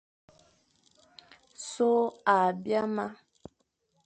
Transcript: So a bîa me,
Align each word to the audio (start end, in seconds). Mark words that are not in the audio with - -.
So 1.71 1.89
a 2.35 2.37
bîa 2.63 2.83
me, 2.95 3.05